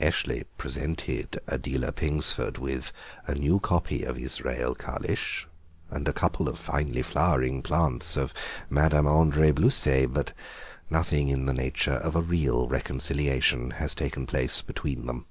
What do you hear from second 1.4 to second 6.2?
Adela Pingsford with a new copy of "Israel Kalisch," and a